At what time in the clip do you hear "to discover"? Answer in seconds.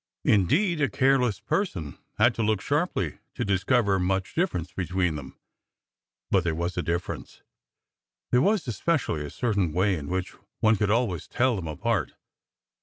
3.35-3.99